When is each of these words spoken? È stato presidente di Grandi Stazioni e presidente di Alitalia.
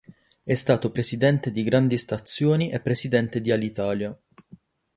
È 0.43 0.55
stato 0.55 0.89
presidente 0.89 1.51
di 1.51 1.61
Grandi 1.63 1.95
Stazioni 1.95 2.71
e 2.71 2.79
presidente 2.79 3.39
di 3.39 3.51
Alitalia. 3.51 4.19